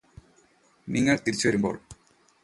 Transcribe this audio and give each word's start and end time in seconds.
നിങ്ങള് 0.87 1.21
തിരിച്ചുവരുമ്പോള് 1.25 1.79